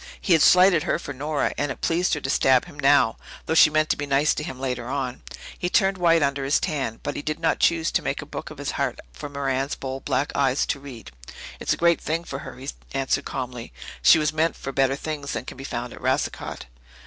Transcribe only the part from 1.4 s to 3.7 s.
and it pleased her to stab him now, though she